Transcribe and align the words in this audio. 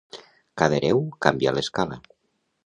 Cada 0.61 0.79
hereu 0.79 1.03
canvia 1.27 1.53
l'escala. 1.59 2.01